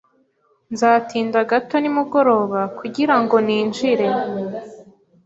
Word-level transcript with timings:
Nzatinda 0.73 1.39
gato 1.51 1.75
nimugoroba 1.79 2.61
kugirango 2.77 3.35
ninjire. 3.45 4.07